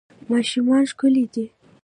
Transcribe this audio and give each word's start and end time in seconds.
ماشومان 0.29 0.83
ښکلي 0.91 1.25
دي 1.33 1.45